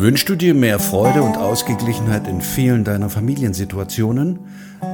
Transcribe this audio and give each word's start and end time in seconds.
Wünschst 0.00 0.30
du 0.30 0.34
dir 0.34 0.54
mehr 0.54 0.78
Freude 0.78 1.22
und 1.22 1.36
Ausgeglichenheit 1.36 2.26
in 2.26 2.40
vielen 2.40 2.84
deiner 2.84 3.10
Familiensituationen? 3.10 4.38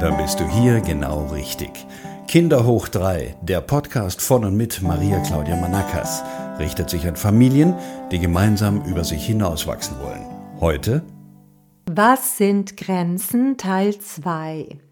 Dann 0.00 0.16
bist 0.16 0.40
du 0.40 0.48
hier 0.48 0.80
genau 0.80 1.26
richtig. 1.26 1.86
Kinder 2.26 2.66
hoch 2.66 2.88
3, 2.88 3.36
der 3.40 3.60
Podcast 3.60 4.20
von 4.20 4.44
und 4.44 4.56
mit 4.56 4.82
Maria 4.82 5.20
Claudia 5.20 5.54
Manakas, 5.54 6.24
richtet 6.58 6.90
sich 6.90 7.06
an 7.06 7.14
Familien, 7.14 7.72
die 8.10 8.18
gemeinsam 8.18 8.82
über 8.84 9.04
sich 9.04 9.24
hinauswachsen 9.24 9.96
wollen. 10.00 10.26
Heute 10.58 11.04
Was 11.88 12.36
sind 12.36 12.76
Grenzen 12.76 13.58
Teil 13.58 13.96
2 13.96 14.85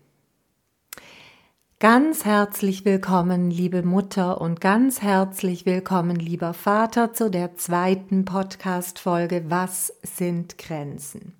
Ganz 1.84 2.24
herzlich 2.24 2.86
willkommen, 2.86 3.50
liebe 3.50 3.82
Mutter, 3.82 4.40
und 4.40 4.62
ganz 4.62 5.02
herzlich 5.02 5.66
willkommen, 5.66 6.16
lieber 6.16 6.54
Vater, 6.54 7.12
zu 7.12 7.30
der 7.30 7.56
zweiten 7.56 8.24
Podcast-Folge 8.24 9.50
Was 9.50 9.92
sind 10.02 10.56
Grenzen? 10.56 11.34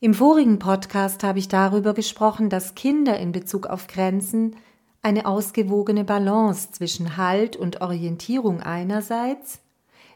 Im 0.00 0.14
vorigen 0.14 0.58
Podcast 0.58 1.24
habe 1.24 1.40
ich 1.40 1.48
darüber 1.48 1.92
gesprochen, 1.92 2.48
dass 2.48 2.74
Kinder 2.74 3.18
in 3.18 3.32
Bezug 3.32 3.66
auf 3.66 3.86
Grenzen 3.86 4.56
eine 5.02 5.26
ausgewogene 5.26 6.04
Balance 6.04 6.70
zwischen 6.72 7.18
Halt 7.18 7.54
und 7.54 7.82
Orientierung 7.82 8.62
einerseits, 8.62 9.60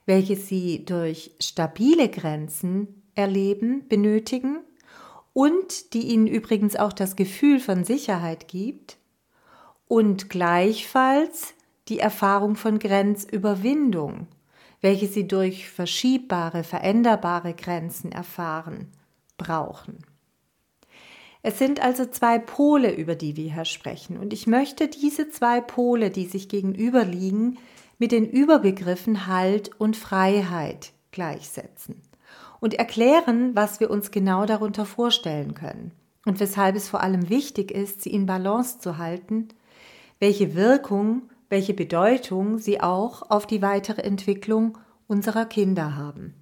welche 0.07 0.37
sie 0.37 0.87
durch 0.87 1.33
stabile 1.39 2.09
Grenzen 2.09 3.03
erleben, 3.15 3.87
benötigen 3.91 4.61
und 5.37 5.93
die 5.93 6.13
ihnen 6.13 6.27
übrigens 6.27 6.77
auch 6.77 6.95
das 6.95 7.15
Gefühl 7.15 7.61
von 7.61 7.85
Sicherheit 7.85 8.49
gibt 8.49 8.97
und 9.87 10.31
gleichfalls 10.31 11.53
die 11.89 11.99
Erfahrung 11.99 12.57
von 12.57 12.79
Grenzüberwindung, 12.79 14.29
welche 14.81 15.09
sie 15.09 15.29
durch 15.29 15.69
verschiebbare, 15.69 16.65
veränderbare 16.65 17.53
Grenzen 17.53 18.13
erfahren, 18.13 18.89
brauchen. 19.37 19.99
Es 21.43 21.59
sind 21.59 21.83
also 21.83 22.07
zwei 22.07 22.39
Pole, 22.39 22.95
über 22.95 23.15
die 23.15 23.37
wir 23.37 23.53
hier 23.53 23.67
sprechen, 23.67 24.17
und 24.17 24.33
ich 24.33 24.47
möchte 24.47 24.89
diese 24.89 25.29
zwei 25.29 25.61
Pole, 25.61 26.11
die 26.11 26.25
sich 26.25 26.49
gegenüberliegen, 26.49 27.59
mit 27.99 28.11
den 28.11 28.27
Überbegriffen 28.27 29.27
Halt 29.27 29.79
und 29.79 29.99
Freiheit 29.99 30.95
gleichsetzen 31.11 32.06
und 32.61 32.75
erklären, 32.75 33.55
was 33.55 33.81
wir 33.81 33.91
uns 33.91 34.11
genau 34.11 34.47
darunter 34.47 34.87
vorstellen 34.87 35.55
können 35.55 35.93
und 36.27 36.41
weshalb 36.41 36.77
es 36.77 36.89
vor 36.89 37.03
allem 37.03 37.31
wichtig 37.31 37.71
ist, 37.71 38.03
sie 38.03 38.11
in 38.11 38.27
Balance 38.27 38.79
zu 38.79 38.99
halten, 38.99 39.49
welche 40.19 40.55
Wirkung, 40.55 41.31
welche 41.49 41.73
Bedeutung 41.73 42.59
sie 42.59 42.81
auch 42.81 43.31
auf 43.31 43.47
die 43.47 43.63
weitere 43.63 44.03
Entwicklung 44.03 44.77
unserer 45.07 45.47
Kinder 45.47 45.97
haben. 45.97 46.35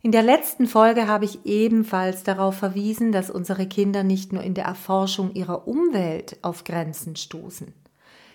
In 0.00 0.12
der 0.12 0.22
letzten 0.22 0.68
Folge 0.68 1.08
habe 1.08 1.24
ich 1.24 1.44
ebenfalls 1.44 2.22
darauf 2.22 2.54
verwiesen, 2.54 3.10
dass 3.10 3.30
unsere 3.30 3.66
Kinder 3.66 4.04
nicht 4.04 4.32
nur 4.32 4.44
in 4.44 4.54
der 4.54 4.64
Erforschung 4.64 5.34
ihrer 5.34 5.66
Umwelt 5.66 6.38
auf 6.42 6.62
Grenzen 6.62 7.16
stoßen, 7.16 7.74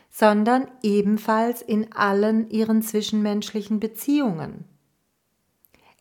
sondern 0.10 0.68
ebenfalls 0.82 1.62
in 1.62 1.94
allen 1.94 2.50
ihren 2.50 2.82
zwischenmenschlichen 2.82 3.80
Beziehungen. 3.80 4.66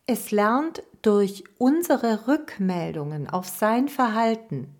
Es 0.05 0.31
lernt 0.31 0.83
durch 1.01 1.45
unsere 1.57 2.27
Rückmeldungen 2.27 3.29
auf 3.29 3.47
sein 3.47 3.87
Verhalten, 3.87 4.75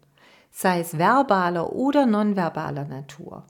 sei 0.52 0.82
es 0.82 0.98
verbaler 0.98 1.72
oder 1.72 2.06
nonverbaler 2.06 2.84
Natur, 2.84 3.46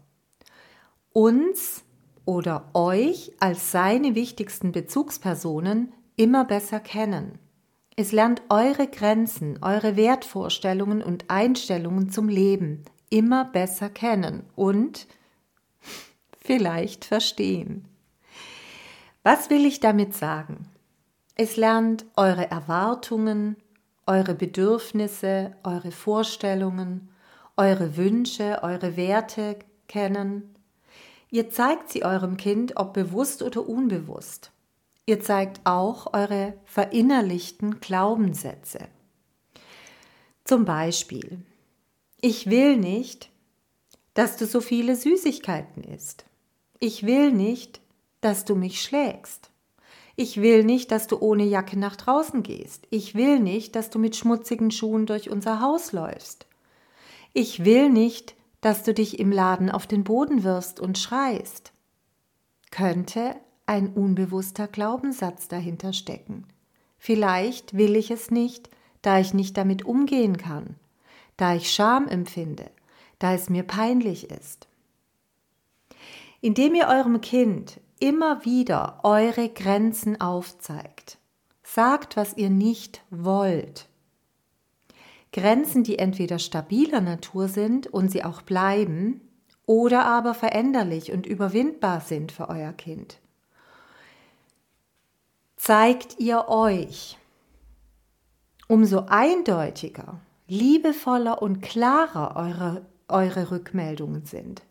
uns 1.13 1.83
oder 2.25 2.69
euch 2.75 3.31
als 3.39 3.71
seine 3.71 4.13
wichtigsten 4.13 4.71
Bezugspersonen 4.71 5.91
immer 6.15 6.45
besser 6.45 6.79
kennen. 6.79 7.39
Es 7.95 8.11
lernt 8.11 8.43
eure 8.49 8.87
Grenzen, 8.87 9.57
eure 9.63 9.95
Wertvorstellungen 9.95 11.01
und 11.01 11.31
Einstellungen 11.31 12.11
zum 12.11 12.29
Leben 12.29 12.83
immer 13.09 13.45
besser 13.45 13.89
kennen 13.89 14.43
und 14.55 15.07
vielleicht 16.39 17.03
verstehen. 17.03 17.87
Was 19.23 19.49
will 19.49 19.65
ich 19.65 19.79
damit 19.79 20.13
sagen? 20.13 20.69
Es 21.35 21.57
lernt 21.57 22.05
eure 22.15 22.51
Erwartungen, 22.51 23.57
eure 24.05 24.35
Bedürfnisse, 24.35 25.55
eure 25.63 25.91
Vorstellungen, 25.91 27.09
eure 27.57 27.97
Wünsche, 27.97 28.59
eure 28.61 28.97
Werte 28.97 29.57
kennen. 29.87 30.55
Ihr 31.31 31.49
zeigt 31.49 31.89
sie 31.89 32.05
eurem 32.05 32.37
Kind, 32.37 32.77
ob 32.77 32.93
bewusst 32.93 33.41
oder 33.41 33.67
unbewusst. 33.67 34.51
Ihr 35.05 35.21
zeigt 35.21 35.61
auch 35.63 36.13
eure 36.13 36.53
verinnerlichten 36.65 37.79
Glaubenssätze. 37.79 38.87
Zum 40.43 40.65
Beispiel, 40.65 41.39
ich 42.21 42.49
will 42.49 42.77
nicht, 42.77 43.29
dass 44.13 44.37
du 44.37 44.45
so 44.45 44.61
viele 44.61 44.95
Süßigkeiten 44.95 45.83
isst. 45.83 46.25
Ich 46.79 47.05
will 47.05 47.31
nicht, 47.31 47.81
dass 48.21 48.45
du 48.45 48.55
mich 48.55 48.81
schlägst. 48.81 49.49
Ich 50.15 50.41
will 50.41 50.63
nicht, 50.63 50.91
dass 50.91 51.07
du 51.07 51.19
ohne 51.19 51.43
Jacke 51.43 51.77
nach 51.77 51.95
draußen 51.95 52.43
gehst. 52.43 52.87
Ich 52.91 53.15
will 53.15 53.39
nicht, 53.39 53.75
dass 53.75 53.89
du 53.89 53.97
mit 53.97 54.15
schmutzigen 54.15 54.69
Schuhen 54.69 55.05
durch 55.05 55.29
unser 55.29 55.59
Haus 55.59 55.91
läufst. 55.91 56.45
Ich 57.33 57.65
will 57.65 57.89
nicht, 57.89 58.35
dass 58.61 58.83
du 58.83 58.93
dich 58.93 59.19
im 59.19 59.31
Laden 59.31 59.71
auf 59.71 59.87
den 59.87 60.03
Boden 60.03 60.43
wirfst 60.43 60.79
und 60.79 60.97
schreist. 60.97 61.73
Könnte 62.69 63.35
ein 63.65 63.89
unbewusster 63.93 64.67
Glaubenssatz 64.67 65.47
dahinter 65.47 65.93
stecken. 65.93 66.45
Vielleicht 66.97 67.75
will 67.75 67.95
ich 67.95 68.11
es 68.11 68.29
nicht, 68.29 68.69
da 69.01 69.19
ich 69.19 69.33
nicht 69.33 69.57
damit 69.57 69.83
umgehen 69.83 70.37
kann, 70.37 70.75
da 71.37 71.55
ich 71.55 71.71
Scham 71.71 72.07
empfinde, 72.07 72.69
da 73.19 73.33
es 73.33 73.49
mir 73.49 73.63
peinlich 73.63 74.29
ist. 74.29 74.67
Indem 76.39 76.75
ihr 76.75 76.87
eurem 76.87 77.19
Kind 77.19 77.79
immer 77.99 78.45
wieder 78.45 78.99
eure 79.03 79.49
Grenzen 79.49 80.19
aufzeigt. 80.19 81.17
Sagt, 81.63 82.17
was 82.17 82.35
ihr 82.37 82.49
nicht 82.49 83.03
wollt. 83.09 83.87
Grenzen, 85.31 85.83
die 85.83 85.97
entweder 85.97 86.39
stabiler 86.39 87.01
Natur 87.01 87.47
sind 87.47 87.87
und 87.87 88.11
sie 88.11 88.23
auch 88.23 88.41
bleiben, 88.41 89.21
oder 89.65 90.05
aber 90.05 90.33
veränderlich 90.33 91.11
und 91.11 91.25
überwindbar 91.25 92.01
sind 92.01 92.31
für 92.31 92.49
euer 92.49 92.73
Kind. 92.73 93.19
Zeigt 95.55 96.19
ihr 96.19 96.49
euch. 96.49 97.17
Umso 98.67 99.05
eindeutiger, 99.07 100.19
liebevoller 100.47 101.41
und 101.41 101.61
klarer 101.61 102.35
eure, 102.35 102.85
eure 103.07 103.51
Rückmeldungen 103.51 104.25
sind, 104.25 104.61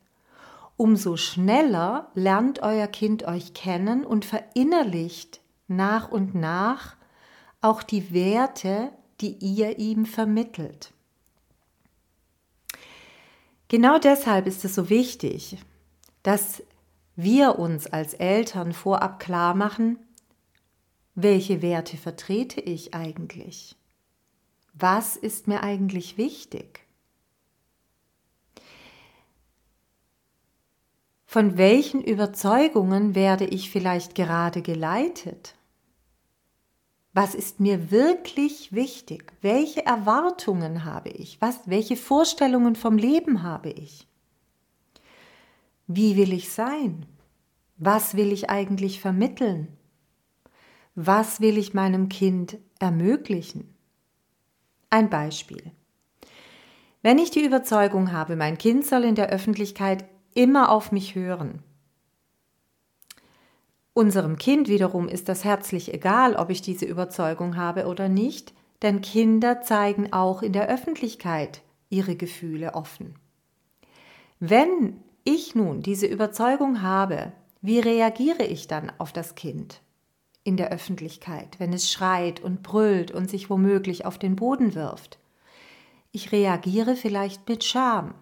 umso 0.76 1.16
schneller 1.16 2.10
lernt 2.14 2.62
euer 2.62 2.86
Kind 2.86 3.24
euch 3.24 3.54
kennen 3.54 4.04
und 4.04 4.24
verinnerlicht 4.24 5.40
nach 5.68 6.10
und 6.10 6.34
nach 6.34 6.96
auch 7.60 7.82
die 7.82 8.12
Werte, 8.12 8.90
die 9.20 9.32
ihr 9.36 9.78
ihm 9.78 10.04
vermittelt. 10.06 10.92
Genau 13.68 13.98
deshalb 13.98 14.46
ist 14.46 14.64
es 14.64 14.74
so 14.74 14.90
wichtig, 14.90 15.56
dass 16.22 16.62
wir 17.16 17.58
uns 17.58 17.86
als 17.86 18.14
Eltern 18.14 18.72
vorab 18.72 19.18
klar 19.20 19.54
machen, 19.54 19.98
welche 21.14 21.62
Werte 21.62 21.96
vertrete 21.96 22.60
ich 22.60 22.94
eigentlich? 22.94 23.76
Was 24.74 25.16
ist 25.16 25.46
mir 25.46 25.62
eigentlich 25.62 26.16
wichtig? 26.16 26.81
Von 31.32 31.56
welchen 31.56 32.02
Überzeugungen 32.02 33.14
werde 33.14 33.46
ich 33.46 33.70
vielleicht 33.70 34.14
gerade 34.14 34.60
geleitet? 34.60 35.54
Was 37.14 37.34
ist 37.34 37.58
mir 37.58 37.90
wirklich 37.90 38.74
wichtig? 38.74 39.32
Welche 39.40 39.86
Erwartungen 39.86 40.84
habe 40.84 41.08
ich? 41.08 41.40
Was, 41.40 41.60
welche 41.64 41.96
Vorstellungen 41.96 42.76
vom 42.76 42.98
Leben 42.98 43.42
habe 43.42 43.70
ich? 43.70 44.06
Wie 45.86 46.18
will 46.18 46.34
ich 46.34 46.50
sein? 46.50 47.06
Was 47.78 48.14
will 48.14 48.30
ich 48.30 48.50
eigentlich 48.50 49.00
vermitteln? 49.00 49.68
Was 50.94 51.40
will 51.40 51.56
ich 51.56 51.72
meinem 51.72 52.10
Kind 52.10 52.58
ermöglichen? 52.78 53.74
Ein 54.90 55.08
Beispiel. 55.08 55.72
Wenn 57.00 57.16
ich 57.16 57.30
die 57.30 57.42
Überzeugung 57.42 58.12
habe, 58.12 58.36
mein 58.36 58.58
Kind 58.58 58.84
soll 58.84 59.04
in 59.04 59.14
der 59.14 59.30
Öffentlichkeit 59.30 60.04
immer 60.34 60.70
auf 60.70 60.92
mich 60.92 61.14
hören. 61.14 61.62
Unserem 63.94 64.38
Kind 64.38 64.68
wiederum 64.68 65.08
ist 65.08 65.28
das 65.28 65.44
herzlich 65.44 65.92
egal, 65.92 66.36
ob 66.36 66.50
ich 66.50 66.62
diese 66.62 66.86
Überzeugung 66.86 67.56
habe 67.56 67.86
oder 67.86 68.08
nicht, 68.08 68.54
denn 68.80 69.00
Kinder 69.00 69.60
zeigen 69.60 70.12
auch 70.12 70.42
in 70.42 70.52
der 70.52 70.68
Öffentlichkeit 70.68 71.62
ihre 71.90 72.16
Gefühle 72.16 72.74
offen. 72.74 73.16
Wenn 74.40 74.96
ich 75.24 75.54
nun 75.54 75.82
diese 75.82 76.06
Überzeugung 76.06 76.82
habe, 76.82 77.32
wie 77.60 77.78
reagiere 77.78 78.44
ich 78.44 78.66
dann 78.66 78.90
auf 78.98 79.12
das 79.12 79.34
Kind? 79.34 79.82
in 80.44 80.56
der 80.56 80.70
Öffentlichkeit, 80.70 81.58
wenn 81.58 81.72
es 81.72 81.90
schreit 81.90 82.40
und 82.40 82.62
brüllt 82.62 83.10
und 83.10 83.30
sich 83.30 83.48
womöglich 83.48 84.04
auf 84.04 84.18
den 84.18 84.36
Boden 84.36 84.74
wirft. 84.74 85.18
Ich 86.10 86.32
reagiere 86.32 86.96
vielleicht 86.96 87.48
mit 87.48 87.64
Scham. 87.64 88.14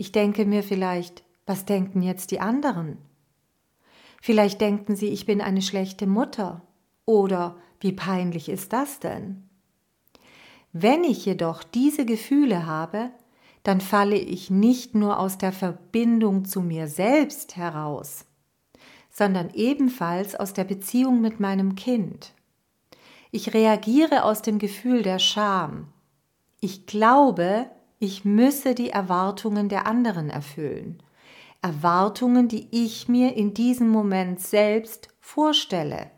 Ich 0.00 0.12
denke 0.12 0.46
mir 0.46 0.62
vielleicht, 0.62 1.24
was 1.44 1.66
denken 1.66 2.00
jetzt 2.00 2.30
die 2.30 2.40
anderen? 2.40 2.96
Vielleicht 4.22 4.62
denken 4.62 4.96
sie, 4.96 5.08
ich 5.08 5.26
bin 5.26 5.42
eine 5.42 5.60
schlechte 5.60 6.06
Mutter. 6.06 6.62
Oder 7.04 7.58
wie 7.80 7.92
peinlich 7.92 8.48
ist 8.48 8.72
das 8.72 9.00
denn? 9.00 9.46
Wenn 10.72 11.04
ich 11.04 11.26
jedoch 11.26 11.62
diese 11.62 12.06
Gefühle 12.06 12.64
habe, 12.64 13.10
dann 13.62 13.82
falle 13.82 14.16
ich 14.16 14.48
nicht 14.48 14.94
nur 14.94 15.18
aus 15.18 15.36
der 15.36 15.52
Verbindung 15.52 16.46
zu 16.46 16.62
mir 16.62 16.88
selbst 16.88 17.58
heraus, 17.58 18.24
sondern 19.10 19.50
ebenfalls 19.52 20.34
aus 20.34 20.54
der 20.54 20.64
Beziehung 20.64 21.20
mit 21.20 21.40
meinem 21.40 21.74
Kind. 21.74 22.32
Ich 23.32 23.52
reagiere 23.52 24.24
aus 24.24 24.40
dem 24.40 24.58
Gefühl 24.58 25.02
der 25.02 25.18
Scham. 25.18 25.88
Ich 26.58 26.86
glaube, 26.86 27.70
ich 28.00 28.24
müsse 28.24 28.74
die 28.74 28.90
Erwartungen 28.90 29.68
der 29.68 29.86
anderen 29.86 30.30
erfüllen. 30.30 31.02
Erwartungen, 31.62 32.48
die 32.48 32.66
ich 32.70 33.08
mir 33.08 33.36
in 33.36 33.52
diesem 33.52 33.90
Moment 33.90 34.40
selbst 34.40 35.08
vorstelle. 35.20 36.10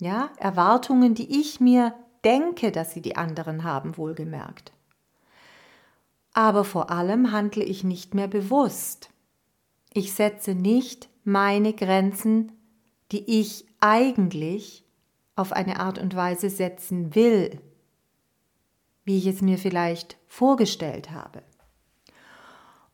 Ja, 0.00 0.30
Erwartungen, 0.38 1.14
die 1.14 1.40
ich 1.40 1.60
mir 1.60 1.94
denke, 2.24 2.72
dass 2.72 2.92
sie 2.92 3.02
die 3.02 3.16
anderen 3.16 3.64
haben, 3.64 3.98
wohlgemerkt. 3.98 4.72
Aber 6.32 6.64
vor 6.64 6.90
allem 6.90 7.32
handle 7.32 7.64
ich 7.64 7.84
nicht 7.84 8.14
mehr 8.14 8.28
bewusst. 8.28 9.10
Ich 9.92 10.14
setze 10.14 10.54
nicht 10.54 11.10
meine 11.22 11.74
Grenzen, 11.74 12.52
die 13.12 13.40
ich 13.40 13.66
eigentlich 13.80 14.84
auf 15.36 15.52
eine 15.52 15.80
Art 15.80 15.98
und 15.98 16.16
Weise 16.16 16.48
setzen 16.48 17.14
will, 17.14 17.60
wie 19.08 19.16
ich 19.16 19.26
es 19.26 19.40
mir 19.40 19.56
vielleicht 19.56 20.18
vorgestellt 20.26 21.10
habe. 21.10 21.42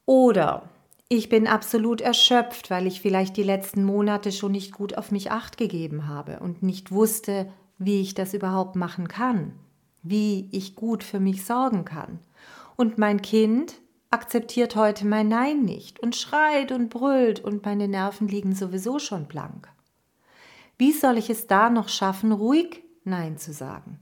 Oder 0.07 0.71
ich 1.09 1.29
bin 1.29 1.49
absolut 1.49 2.01
erschöpft, 2.01 2.71
weil 2.71 2.87
ich 2.87 3.01
vielleicht 3.01 3.37
die 3.37 3.43
letzten 3.43 3.83
Monate 3.83 4.31
schon 4.31 4.53
nicht 4.53 4.73
gut 4.73 4.97
auf 4.97 5.11
mich 5.11 5.33
acht 5.33 5.57
gegeben 5.57 6.07
habe 6.07 6.39
und 6.39 6.63
nicht 6.63 6.93
wusste, 6.93 7.51
wie 7.79 8.01
ich 8.01 8.15
das 8.15 8.33
überhaupt 8.33 8.77
machen 8.77 9.09
kann, 9.09 9.59
wie 10.05 10.49
ich 10.53 10.77
gut 10.77 11.03
für 11.03 11.19
mich 11.19 11.45
sorgen 11.45 11.85
kann. 11.85 12.21
Und 12.77 12.97
mein 12.97 13.21
Kind 13.21 13.75
akzeptiert 14.13 14.77
heute 14.77 15.07
mein 15.07 15.27
Nein 15.27 15.63
nicht 15.63 15.99
und 15.99 16.15
schreit 16.15 16.71
und 16.71 16.91
brüllt 16.91 17.41
und 17.41 17.65
meine 17.65 17.89
Nerven 17.89 18.29
liegen 18.29 18.55
sowieso 18.55 19.01
schon 19.01 19.27
blank. 19.27 19.69
Wie 20.79 20.93
soll 20.93 21.19
ich 21.19 21.29
es 21.29 21.49
da 21.49 21.71
noch 21.71 21.89
schaffen, 21.89 22.31
ruhig 22.31 22.85
Nein 23.03 23.37
zu 23.37 23.53
sagen? 23.53 23.99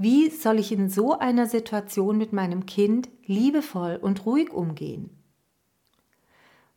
Wie 0.00 0.30
soll 0.30 0.60
ich 0.60 0.70
in 0.70 0.88
so 0.88 1.18
einer 1.18 1.48
Situation 1.48 2.18
mit 2.18 2.32
meinem 2.32 2.66
Kind 2.66 3.08
liebevoll 3.26 3.98
und 4.00 4.24
ruhig 4.26 4.52
umgehen? 4.52 5.10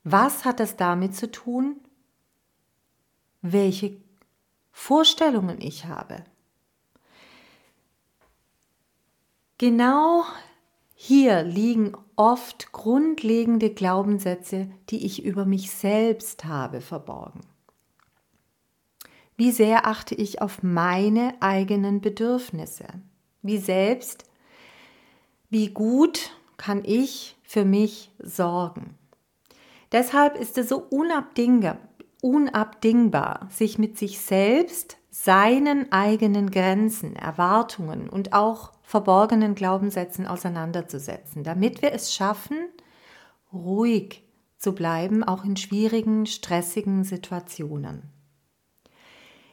Was 0.03 0.43
hat 0.43 0.59
das 0.59 0.75
damit 0.75 1.15
zu 1.15 1.29
tun, 1.29 1.79
welche 3.43 3.95
Vorstellungen 4.71 5.61
ich 5.61 5.85
habe? 5.85 6.23
Genau 9.59 10.23
hier 10.95 11.43
liegen 11.43 11.95
oft 12.15 12.71
grundlegende 12.71 13.71
Glaubenssätze, 13.71 14.71
die 14.89 15.05
ich 15.05 15.23
über 15.23 15.45
mich 15.45 15.69
selbst 15.69 16.45
habe, 16.45 16.81
verborgen. 16.81 17.41
Wie 19.37 19.51
sehr 19.51 19.85
achte 19.85 20.15
ich 20.15 20.41
auf 20.41 20.63
meine 20.63 21.39
eigenen 21.39 22.01
Bedürfnisse? 22.01 22.87
Wie 23.41 23.57
selbst, 23.57 24.25
wie 25.49 25.69
gut 25.69 26.31
kann 26.57 26.83
ich 26.85 27.37
für 27.43 27.65
mich 27.65 28.11
sorgen? 28.19 28.95
Deshalb 29.91 30.39
ist 30.39 30.57
es 30.57 30.69
so 30.69 30.87
unabdingbar, 30.89 31.79
sich 33.49 33.77
mit 33.77 33.97
sich 33.97 34.21
selbst, 34.21 34.97
seinen 35.09 35.91
eigenen 35.91 36.51
Grenzen, 36.51 37.15
Erwartungen 37.15 38.09
und 38.09 38.31
auch 38.31 38.71
verborgenen 38.83 39.55
Glaubenssätzen 39.55 40.25
auseinanderzusetzen, 40.25 41.43
damit 41.43 41.81
wir 41.81 41.91
es 41.91 42.13
schaffen, 42.13 42.57
ruhig 43.51 44.23
zu 44.57 44.73
bleiben, 44.73 45.23
auch 45.23 45.43
in 45.43 45.57
schwierigen, 45.57 46.25
stressigen 46.25 47.03
Situationen. 47.03 48.03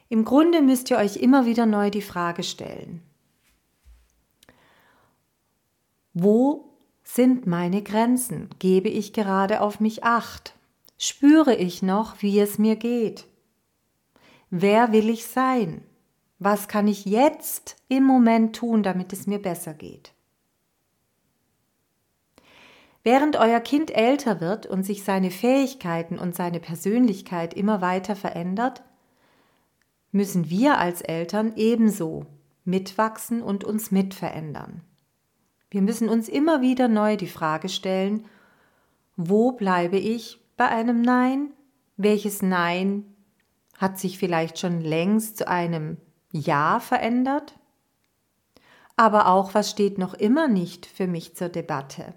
Im 0.07 0.23
Grunde 0.23 0.61
müsst 0.61 0.89
ihr 0.89 0.97
euch 0.97 1.17
immer 1.17 1.45
wieder 1.45 1.65
neu 1.65 1.89
die 1.89 2.01
Frage 2.01 2.43
stellen, 2.43 3.01
wo 6.23 6.69
sind 7.03 7.47
meine 7.47 7.81
Grenzen? 7.81 8.49
Gebe 8.59 8.89
ich 8.89 9.13
gerade 9.13 9.61
auf 9.61 9.79
mich 9.79 10.03
acht? 10.03 10.53
Spüre 10.97 11.55
ich 11.55 11.81
noch, 11.81 12.21
wie 12.21 12.39
es 12.39 12.57
mir 12.57 12.75
geht? 12.75 13.25
Wer 14.49 14.91
will 14.91 15.09
ich 15.09 15.25
sein? 15.25 15.83
Was 16.39 16.67
kann 16.67 16.87
ich 16.87 17.05
jetzt 17.05 17.77
im 17.87 18.03
Moment 18.03 18.55
tun, 18.55 18.83
damit 18.83 19.13
es 19.13 19.27
mir 19.27 19.41
besser 19.41 19.73
geht? 19.73 20.13
Während 23.03 23.37
euer 23.37 23.59
Kind 23.59 23.91
älter 23.91 24.41
wird 24.41 24.65
und 24.65 24.83
sich 24.83 25.03
seine 25.03 25.31
Fähigkeiten 25.31 26.19
und 26.19 26.35
seine 26.35 26.59
Persönlichkeit 26.59 27.53
immer 27.53 27.81
weiter 27.81 28.15
verändert, 28.15 28.83
müssen 30.11 30.49
wir 30.49 30.77
als 30.77 31.01
Eltern 31.01 31.53
ebenso 31.55 32.25
mitwachsen 32.65 33.41
und 33.41 33.63
uns 33.63 33.91
mitverändern. 33.91 34.81
Wir 35.69 35.81
müssen 35.81 36.09
uns 36.09 36.27
immer 36.27 36.61
wieder 36.61 36.87
neu 36.87 37.15
die 37.15 37.27
Frage 37.27 37.69
stellen, 37.69 38.25
wo 39.15 39.51
bleibe 39.51 39.97
ich 39.97 40.39
bei 40.57 40.67
einem 40.67 41.01
Nein? 41.01 41.51
Welches 41.97 42.41
Nein 42.41 43.05
hat 43.77 43.99
sich 43.99 44.17
vielleicht 44.17 44.59
schon 44.59 44.81
längst 44.81 45.37
zu 45.37 45.47
einem 45.47 45.97
Ja 46.31 46.79
verändert? 46.79 47.59
Aber 48.95 49.27
auch, 49.27 49.53
was 49.53 49.69
steht 49.69 49.97
noch 49.97 50.13
immer 50.13 50.47
nicht 50.47 50.85
für 50.85 51.07
mich 51.07 51.35
zur 51.35 51.49
Debatte? 51.49 52.13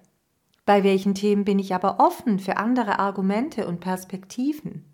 Bei 0.64 0.84
welchen 0.84 1.14
Themen 1.14 1.44
bin 1.44 1.58
ich 1.58 1.74
aber 1.74 2.00
offen 2.00 2.38
für 2.38 2.56
andere 2.56 2.98
Argumente 2.98 3.66
und 3.66 3.80
Perspektiven? 3.80 4.84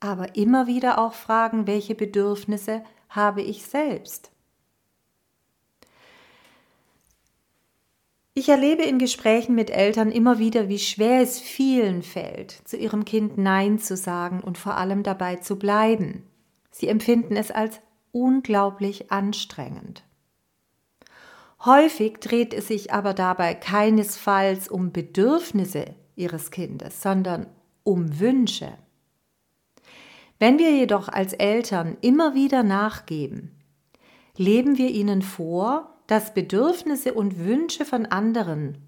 Aber 0.00 0.36
immer 0.36 0.66
wieder 0.66 0.98
auch 0.98 1.14
fragen, 1.14 1.66
welche 1.66 1.94
Bedürfnisse 1.94 2.82
habe 3.08 3.42
ich 3.42 3.64
selbst? 3.64 4.30
Ich 8.32 8.48
erlebe 8.48 8.84
in 8.84 8.98
Gesprächen 8.98 9.56
mit 9.56 9.70
Eltern 9.70 10.12
immer 10.12 10.38
wieder, 10.38 10.68
wie 10.68 10.78
schwer 10.78 11.20
es 11.20 11.40
vielen 11.40 12.02
fällt, 12.02 12.52
zu 12.64 12.76
ihrem 12.76 13.04
Kind 13.04 13.38
Nein 13.38 13.78
zu 13.80 13.96
sagen 13.96 14.40
und 14.40 14.56
vor 14.56 14.76
allem 14.76 15.02
dabei 15.02 15.36
zu 15.36 15.58
bleiben. 15.58 16.24
Sie 16.70 16.86
empfinden 16.86 17.36
es 17.36 17.50
als 17.50 17.80
unglaublich 18.12 19.10
anstrengend. 19.10 20.04
Häufig 21.64 22.18
dreht 22.20 22.54
es 22.54 22.68
sich 22.68 22.92
aber 22.92 23.14
dabei 23.14 23.54
keinesfalls 23.54 24.68
um 24.68 24.92
Bedürfnisse 24.92 25.94
ihres 26.14 26.50
Kindes, 26.50 27.02
sondern 27.02 27.46
um 27.82 28.20
Wünsche. 28.20 28.72
Wenn 30.38 30.58
wir 30.58 30.70
jedoch 30.70 31.08
als 31.08 31.32
Eltern 31.34 31.98
immer 32.00 32.34
wieder 32.34 32.62
nachgeben, 32.62 33.50
leben 34.36 34.78
wir 34.78 34.88
ihnen 34.88 35.20
vor, 35.20 35.99
dass 36.10 36.34
Bedürfnisse 36.34 37.14
und 37.14 37.38
Wünsche 37.38 37.84
von 37.84 38.04
anderen 38.04 38.78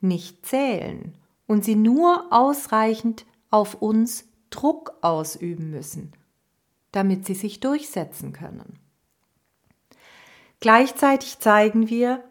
nicht 0.00 0.46
zählen 0.46 1.18
und 1.46 1.66
sie 1.66 1.74
nur 1.74 2.32
ausreichend 2.32 3.26
auf 3.50 3.82
uns 3.82 4.26
Druck 4.48 4.94
ausüben 5.02 5.68
müssen, 5.68 6.12
damit 6.90 7.26
sie 7.26 7.34
sich 7.34 7.60
durchsetzen 7.60 8.32
können. 8.32 8.78
Gleichzeitig 10.60 11.40
zeigen 11.40 11.90
wir, 11.90 12.24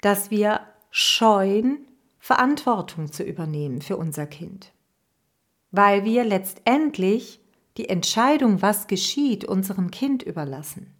dass 0.00 0.32
wir 0.32 0.62
scheuen, 0.90 1.86
Verantwortung 2.18 3.12
zu 3.12 3.22
übernehmen 3.22 3.82
für 3.82 3.96
unser 3.96 4.26
Kind, 4.26 4.72
weil 5.70 6.04
wir 6.04 6.24
letztendlich 6.24 7.40
die 7.76 7.88
Entscheidung, 7.88 8.62
was 8.62 8.88
geschieht, 8.88 9.44
unserem 9.44 9.92
Kind 9.92 10.24
überlassen. 10.24 10.95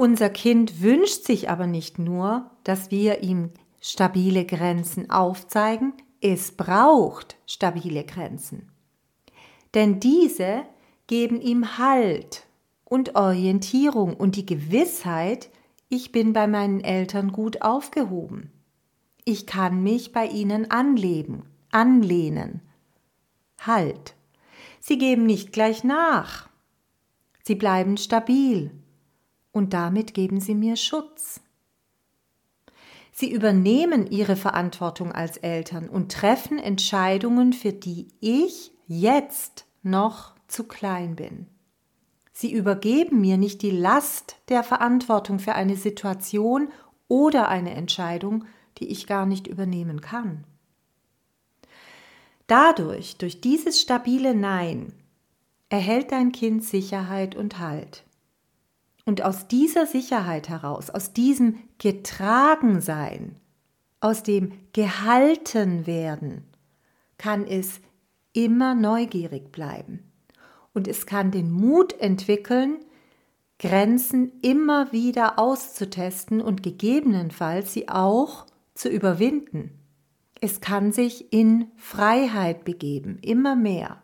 Unser 0.00 0.30
Kind 0.30 0.80
wünscht 0.80 1.24
sich 1.26 1.50
aber 1.50 1.66
nicht 1.66 1.98
nur, 1.98 2.50
dass 2.64 2.90
wir 2.90 3.22
ihm 3.22 3.50
stabile 3.82 4.46
Grenzen 4.46 5.10
aufzeigen, 5.10 5.92
es 6.22 6.52
braucht 6.52 7.36
stabile 7.44 8.04
Grenzen. 8.04 8.72
Denn 9.74 10.00
diese 10.00 10.62
geben 11.06 11.38
ihm 11.42 11.76
Halt 11.76 12.46
und 12.86 13.14
Orientierung 13.14 14.14
und 14.14 14.36
die 14.36 14.46
Gewissheit, 14.46 15.50
ich 15.90 16.12
bin 16.12 16.32
bei 16.32 16.46
meinen 16.46 16.80
Eltern 16.80 17.30
gut 17.30 17.60
aufgehoben. 17.60 18.50
Ich 19.26 19.46
kann 19.46 19.82
mich 19.82 20.12
bei 20.12 20.24
ihnen 20.24 20.70
anleben, 20.70 21.42
anlehnen. 21.72 22.62
Halt. 23.60 24.14
Sie 24.80 24.96
geben 24.96 25.26
nicht 25.26 25.52
gleich 25.52 25.84
nach. 25.84 26.48
Sie 27.44 27.54
bleiben 27.54 27.98
stabil 27.98 28.79
und 29.52 29.72
damit 29.72 30.14
geben 30.14 30.40
sie 30.40 30.54
mir 30.54 30.76
Schutz. 30.76 31.40
Sie 33.12 33.30
übernehmen 33.30 34.10
ihre 34.10 34.36
Verantwortung 34.36 35.12
als 35.12 35.36
Eltern 35.36 35.88
und 35.88 36.12
treffen 36.12 36.58
Entscheidungen, 36.58 37.52
für 37.52 37.72
die 37.72 38.08
ich 38.20 38.72
jetzt 38.86 39.66
noch 39.82 40.34
zu 40.48 40.64
klein 40.64 41.16
bin. 41.16 41.46
Sie 42.32 42.52
übergeben 42.52 43.20
mir 43.20 43.36
nicht 43.36 43.60
die 43.62 43.70
Last 43.70 44.36
der 44.48 44.64
Verantwortung 44.64 45.38
für 45.38 45.54
eine 45.54 45.76
Situation 45.76 46.70
oder 47.08 47.48
eine 47.48 47.74
Entscheidung, 47.74 48.46
die 48.78 48.86
ich 48.88 49.06
gar 49.06 49.26
nicht 49.26 49.46
übernehmen 49.46 50.00
kann. 50.00 50.44
Dadurch, 52.46 53.18
durch 53.18 53.40
dieses 53.40 53.80
stabile 53.80 54.34
Nein, 54.34 54.92
erhält 55.68 56.12
dein 56.12 56.32
Kind 56.32 56.64
Sicherheit 56.64 57.36
und 57.36 57.58
Halt. 57.58 58.04
Und 59.10 59.22
aus 59.22 59.48
dieser 59.48 59.86
Sicherheit 59.86 60.48
heraus, 60.48 60.88
aus 60.88 61.12
diesem 61.12 61.58
Getragensein, 61.78 63.34
aus 63.98 64.22
dem 64.22 64.52
Gehaltenwerden, 64.72 66.44
kann 67.18 67.44
es 67.44 67.80
immer 68.32 68.76
neugierig 68.76 69.50
bleiben. 69.50 70.12
Und 70.74 70.86
es 70.86 71.06
kann 71.06 71.32
den 71.32 71.50
Mut 71.50 71.92
entwickeln, 71.98 72.76
Grenzen 73.58 74.30
immer 74.42 74.92
wieder 74.92 75.40
auszutesten 75.40 76.40
und 76.40 76.62
gegebenenfalls 76.62 77.72
sie 77.72 77.88
auch 77.88 78.46
zu 78.74 78.88
überwinden. 78.88 79.72
Es 80.40 80.60
kann 80.60 80.92
sich 80.92 81.32
in 81.32 81.66
Freiheit 81.74 82.64
begeben, 82.64 83.18
immer 83.22 83.56
mehr. 83.56 83.99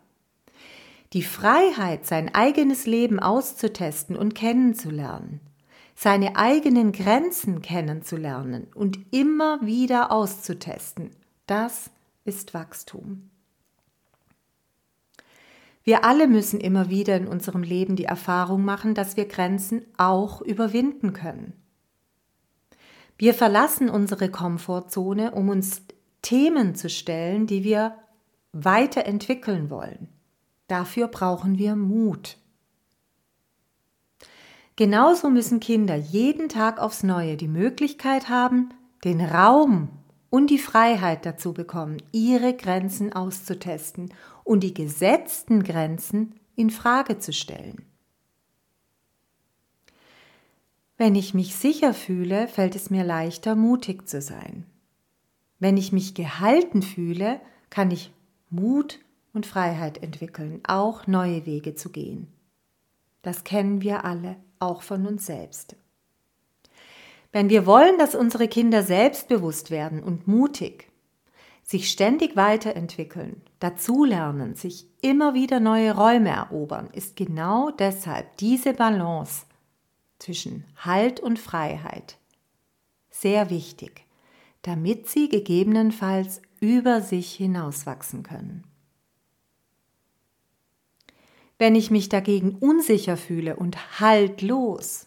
Die 1.13 1.23
Freiheit, 1.23 2.05
sein 2.05 2.35
eigenes 2.35 2.87
Leben 2.87 3.21
auszutesten 3.21 4.17
und 4.17 4.35
kennenzulernen, 4.35 5.41
seine 5.95 6.37
eigenen 6.37 6.93
Grenzen 6.93 7.63
kennenzulernen 7.63 8.67
und 8.75 8.99
immer 9.13 9.65
wieder 9.65 10.11
auszutesten, 10.11 11.11
das 11.47 11.91
ist 12.25 12.55
Wachstum. 12.55 13.31
Wir 15.85 16.05
alle 16.05 16.27
müssen 16.27 16.59
immer 16.59 16.91
wieder 16.91 17.17
in 17.17 17.29
unserem 17.29 17.63
Leben 17.63 17.95
die 17.95 18.07
Erfahrung 18.07 18.65
machen, 18.65 18.95
dass 18.95 19.17
wir 19.17 19.27
Grenzen 19.29 19.83
auch 19.97 20.43
überwinden 20.43 21.13
können. 21.13 21.53
Wir 23.17 23.35
verlassen 23.35 23.89
unsere 23.89 24.29
Komfortzone, 24.29 25.31
um 25.31 25.49
uns 25.49 25.83
Themen 26.23 26.75
zu 26.75 26.91
stellen, 26.91 27.47
die 27.47 27.63
wir 27.63 27.97
weiterentwickeln 28.53 29.71
wollen. 29.71 30.09
Dafür 30.67 31.09
brauchen 31.09 31.59
wir 31.59 31.77
Mut. 31.77 32.39
Genauso 34.77 35.31
müssen 35.31 35.61
Kinder 35.61 35.95
jeden 35.95 36.49
Tag 36.49 36.79
aufs 36.79 37.03
Neue 37.03 37.37
die 37.37 37.49
Möglichkeit 37.49 38.29
haben, 38.29 38.71
den 39.05 39.21
Raum 39.21 39.89
und 40.29 40.51
die 40.51 40.59
Freiheit 40.59 41.25
dazu 41.25 41.55
bekommen, 41.55 41.97
ihre 42.13 42.55
Grenzen 42.55 43.13
auszutesten 43.13 44.13
und 44.45 44.61
die 44.61 44.75
gesetzten 44.75 45.63
Grenzen 45.63 46.35
in 46.57 46.71
Frage 46.71 47.19
zu 47.19 47.33
stellen. 47.33 47.87
Wenn 50.99 51.15
ich 51.15 51.35
mich 51.35 51.55
sicher 51.55 51.95
fühle, 51.95 52.49
fällt 52.49 52.75
es 52.75 52.91
mir 52.91 53.05
leichter, 53.05 53.55
mutig 53.55 54.09
zu 54.09 54.21
sein. 54.21 54.65
Wenn 55.59 55.77
ich 55.77 55.93
mich 55.93 56.15
gehalten 56.15 56.83
fühle, 56.83 57.41
kann 57.71 57.91
ich 57.91 58.13
Mut 58.51 58.99
und 59.37 59.47
Freiheit 59.47 60.03
entwickeln, 60.03 60.61
auch 60.67 61.07
neue 61.07 61.47
Wege 61.47 61.75
zu 61.75 61.91
gehen. 61.91 62.27
Das 63.23 63.45
kennen 63.45 63.83
wir 63.83 64.05
alle, 64.05 64.37
auch 64.59 64.83
von 64.83 65.07
uns 65.07 65.27
selbst. 65.27 65.77
Wenn 67.33 67.49
wir 67.51 67.67
wollen, 67.67 67.99
dass 67.99 68.15
unsere 68.15 68.49
Kinder 68.49 68.83
selbstbewusst 68.83 69.71
werden 69.71 70.03
und 70.03 70.27
mutig, 70.27 70.91
sich 71.63 71.91
ständig 71.91 72.37
weiterentwickeln, 72.37 73.43
dazulernen, 73.59 74.55
sich 74.55 74.87
immer 75.03 75.35
wieder 75.35 75.61
neue 75.61 75.95
Räume 75.95 76.31
erobern, 76.31 76.89
ist 76.93 77.17
genau 77.17 77.71
deshalb 77.71 78.37
diese 78.39 78.73
Balance 78.73 79.45
zwischen 80.19 80.65
Halt 80.77 81.21
und 81.21 81.39
Freiheit 81.39 82.19
sehr 83.11 83.51
wichtig, 83.51 84.07
damit 84.63 85.09
sie 85.09 85.29
gegebenenfalls 85.29 86.43
über 86.61 87.01
sich 87.01 87.33
hinauswachsen 87.35 88.23
können. 88.23 88.65
Wenn 91.59 91.75
ich 91.75 91.91
mich 91.91 92.09
dagegen 92.09 92.57
unsicher 92.57 93.17
fühle 93.17 93.57
und 93.57 94.01
haltlos, 94.01 95.07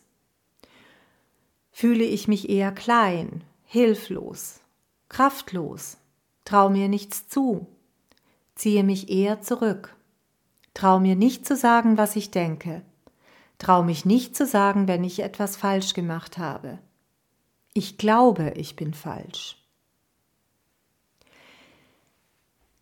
fühle 1.71 2.03
ich 2.03 2.27
mich 2.27 2.49
eher 2.49 2.71
klein, 2.71 3.43
hilflos, 3.65 4.59
kraftlos, 5.09 5.97
traue 6.45 6.71
mir 6.71 6.87
nichts 6.87 7.27
zu, 7.27 7.67
ziehe 8.55 8.83
mich 8.83 9.09
eher 9.09 9.41
zurück, 9.41 9.95
traue 10.73 10.99
mir 10.99 11.15
nicht 11.15 11.45
zu 11.45 11.55
sagen, 11.55 11.97
was 11.97 12.15
ich 12.15 12.31
denke, 12.31 12.81
traue 13.59 13.85
mich 13.85 14.05
nicht 14.05 14.35
zu 14.35 14.47
sagen, 14.47 14.87
wenn 14.87 15.03
ich 15.03 15.19
etwas 15.19 15.55
falsch 15.55 15.93
gemacht 15.93 16.37
habe. 16.37 16.79
Ich 17.73 17.97
glaube, 17.97 18.53
ich 18.55 18.75
bin 18.75 18.95
falsch. 18.95 19.58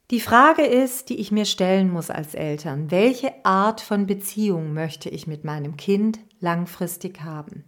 Die 0.10 0.22
Frage 0.22 0.66
ist, 0.66 1.10
die 1.10 1.18
ich 1.18 1.34
mir 1.34 1.44
stellen 1.44 1.92
muss 1.92 2.10
als 2.10 2.34
Eltern, 2.34 2.92
welche 2.92 3.44
Art 3.44 3.82
von 3.82 4.08
Beziehung 4.08 4.74
möchte 4.74 5.10
ich 5.10 5.28
mit 5.28 5.44
meinem 5.44 5.76
Kind 5.76 6.20
langfristig 6.40 7.24
haben? 7.24 7.66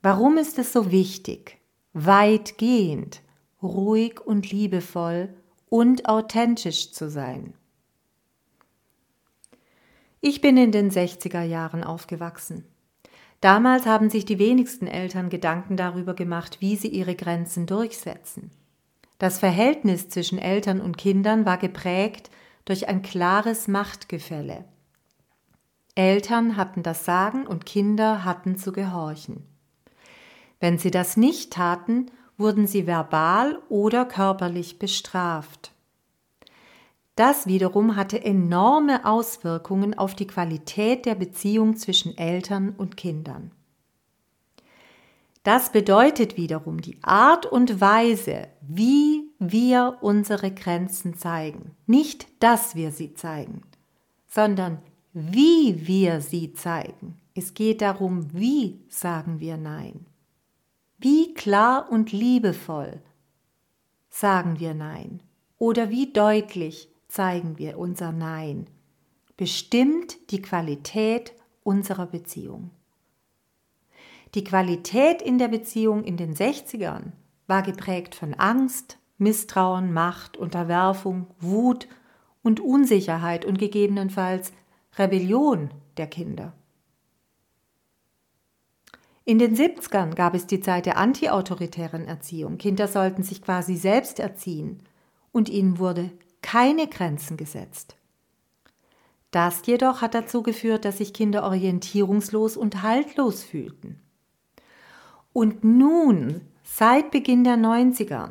Warum 0.00 0.38
ist 0.38 0.58
es 0.58 0.72
so 0.72 0.90
wichtig, 0.90 1.58
weitgehend, 1.92 3.20
ruhig 3.62 4.18
und 4.24 4.50
liebevoll 4.50 5.28
und 5.68 6.08
authentisch 6.08 6.90
zu 6.90 7.10
sein? 7.10 7.52
Ich 10.22 10.40
bin 10.40 10.56
in 10.56 10.72
den 10.72 10.90
60er 10.90 11.42
Jahren 11.42 11.84
aufgewachsen. 11.84 12.64
Damals 13.42 13.84
haben 13.84 14.08
sich 14.08 14.24
die 14.24 14.38
wenigsten 14.38 14.86
Eltern 14.86 15.28
Gedanken 15.28 15.76
darüber 15.76 16.14
gemacht, 16.14 16.62
wie 16.62 16.76
sie 16.76 16.88
ihre 16.88 17.14
Grenzen 17.14 17.66
durchsetzen. 17.66 18.50
Das 19.18 19.38
Verhältnis 19.38 20.08
zwischen 20.08 20.38
Eltern 20.38 20.80
und 20.80 20.98
Kindern 20.98 21.46
war 21.46 21.56
geprägt 21.56 22.30
durch 22.64 22.88
ein 22.88 23.02
klares 23.02 23.68
Machtgefälle. 23.68 24.64
Eltern 25.94 26.56
hatten 26.56 26.82
das 26.82 27.06
Sagen 27.06 27.46
und 27.46 27.64
Kinder 27.64 28.24
hatten 28.24 28.58
zu 28.58 28.72
gehorchen. 28.72 29.46
Wenn 30.60 30.76
sie 30.76 30.90
das 30.90 31.16
nicht 31.16 31.54
taten, 31.54 32.10
wurden 32.36 32.66
sie 32.66 32.86
verbal 32.86 33.58
oder 33.70 34.04
körperlich 34.04 34.78
bestraft. 34.78 35.72
Das 37.14 37.46
wiederum 37.46 37.96
hatte 37.96 38.22
enorme 38.22 39.06
Auswirkungen 39.06 39.96
auf 39.96 40.14
die 40.14 40.26
Qualität 40.26 41.06
der 41.06 41.14
Beziehung 41.14 41.76
zwischen 41.76 42.18
Eltern 42.18 42.74
und 42.76 42.98
Kindern. 42.98 43.52
Das 45.46 45.70
bedeutet 45.70 46.36
wiederum 46.36 46.80
die 46.80 46.98
Art 47.04 47.46
und 47.46 47.80
Weise, 47.80 48.48
wie 48.62 49.30
wir 49.38 49.98
unsere 50.00 50.50
Grenzen 50.50 51.16
zeigen. 51.16 51.76
Nicht, 51.86 52.26
dass 52.42 52.74
wir 52.74 52.90
sie 52.90 53.14
zeigen, 53.14 53.62
sondern 54.26 54.78
wie 55.12 55.86
wir 55.86 56.20
sie 56.20 56.52
zeigen. 56.52 57.20
Es 57.36 57.54
geht 57.54 57.80
darum, 57.80 58.26
wie 58.34 58.80
sagen 58.88 59.38
wir 59.38 59.56
Nein. 59.56 60.06
Wie 60.98 61.32
klar 61.34 61.92
und 61.92 62.10
liebevoll 62.10 63.00
sagen 64.10 64.58
wir 64.58 64.74
Nein 64.74 65.22
oder 65.58 65.90
wie 65.90 66.12
deutlich 66.12 66.88
zeigen 67.06 67.56
wir 67.56 67.78
unser 67.78 68.10
Nein. 68.10 68.66
Bestimmt 69.36 70.32
die 70.32 70.42
Qualität 70.42 71.34
unserer 71.62 72.06
Beziehung. 72.06 72.72
Die 74.34 74.44
Qualität 74.44 75.22
in 75.22 75.38
der 75.38 75.48
Beziehung 75.48 76.04
in 76.04 76.16
den 76.16 76.34
60ern 76.34 77.12
war 77.46 77.62
geprägt 77.62 78.14
von 78.14 78.34
Angst, 78.34 78.98
Misstrauen, 79.18 79.92
Macht, 79.92 80.36
Unterwerfung, 80.36 81.28
Wut 81.38 81.88
und 82.42 82.60
Unsicherheit 82.60 83.44
und 83.44 83.58
gegebenenfalls 83.58 84.52
Rebellion 84.98 85.70
der 85.96 86.06
Kinder. 86.06 86.52
In 89.24 89.38
den 89.38 89.56
70ern 89.56 90.14
gab 90.14 90.34
es 90.34 90.46
die 90.46 90.60
Zeit 90.60 90.86
der 90.86 90.98
antiautoritären 90.98 92.06
Erziehung. 92.06 92.58
Kinder 92.58 92.86
sollten 92.86 93.24
sich 93.24 93.42
quasi 93.42 93.76
selbst 93.76 94.20
erziehen 94.20 94.82
und 95.32 95.48
ihnen 95.48 95.78
wurde 95.78 96.12
keine 96.42 96.86
Grenzen 96.86 97.36
gesetzt. 97.36 97.96
Das 99.32 99.66
jedoch 99.66 100.00
hat 100.00 100.14
dazu 100.14 100.44
geführt, 100.44 100.84
dass 100.84 100.98
sich 100.98 101.12
Kinder 101.12 101.42
orientierungslos 101.42 102.56
und 102.56 102.82
haltlos 102.82 103.42
fühlten. 103.42 104.00
Und 105.36 105.64
nun, 105.64 106.40
seit 106.62 107.10
Beginn 107.10 107.44
der 107.44 107.58
90er, 107.58 108.30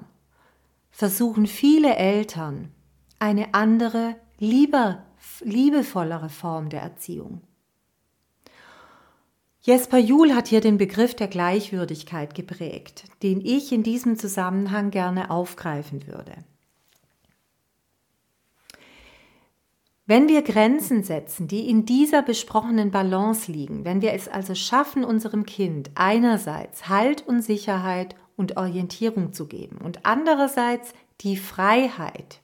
versuchen 0.89 1.45
viele 1.45 1.97
Eltern, 1.97 2.71
eine 3.19 3.53
andere 3.53 4.15
lieber, 4.39 5.05
liebevollere 5.41 6.29
Form 6.29 6.69
der 6.69 6.81
Erziehung. 6.81 7.41
Jesper 9.61 9.99
Juhl 9.99 10.33
hat 10.33 10.47
hier 10.47 10.61
den 10.61 10.79
Begriff 10.79 11.13
der 11.13 11.27
Gleichwürdigkeit 11.27 12.33
geprägt, 12.33 13.03
den 13.21 13.39
ich 13.39 13.71
in 13.71 13.83
diesem 13.83 14.17
Zusammenhang 14.17 14.89
gerne 14.89 15.29
aufgreifen 15.29 16.07
würde. 16.07 16.33
Wenn 20.07 20.27
wir 20.27 20.43
Grenzen 20.43 21.01
setzen, 21.01 21.47
die 21.47 21.67
in 21.67 21.85
dieser 21.85 22.21
besprochenen 22.21 22.91
Balance 22.91 23.51
liegen, 23.51 23.85
wenn 23.85 24.03
wir 24.03 24.13
es 24.13 24.27
also 24.27 24.53
schaffen, 24.53 25.03
unserem 25.03 25.47
Kind 25.47 25.89
einerseits 25.95 26.87
Halt 26.87 27.27
und 27.27 27.41
Sicherheit 27.41 28.15
und 28.35 28.55
Orientierung 28.55 29.33
zu 29.33 29.47
geben 29.47 29.79
und 29.83 30.05
andererseits 30.05 30.93
die 31.21 31.37
Freiheit 31.37 32.41